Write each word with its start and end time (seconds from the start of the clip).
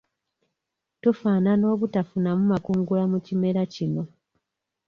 Tufaanana 1.01 1.65
obutafunamu 1.73 2.43
makungula 2.51 3.03
mu 3.11 3.19
kimera 3.25 3.61
kino. 3.73 4.03